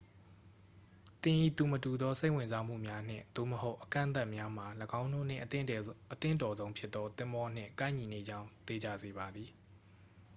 [1.23, 4.67] သင်၏ သူမတူသော စိတ်ဝင်စားမှုများ နှင့်/သို့မဟုတ် အကန့်အသတ်များမှာ
[5.01, 9.49] ၎င်းတို့နှင့် အသင့်တော်ဆုံးဖြစ်သော သင်္ဘောနှင့် ကိုက်ညီနေကြောင်း သေချာစေပါသည်။